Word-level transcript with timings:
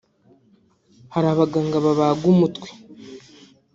hari 1.13 1.27
abaganga 1.33 1.77
babaga 1.85 2.23
umutwe 2.33 2.67